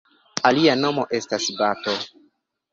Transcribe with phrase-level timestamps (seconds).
[0.51, 1.97] Alia nomo estas bato.